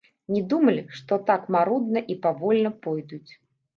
Не 0.35 0.39
думалі, 0.53 0.85
што 0.99 1.13
так 1.29 1.41
марудна 1.57 1.99
і 2.15 2.17
павольна 2.27 2.69
пойдуць. 2.87 3.27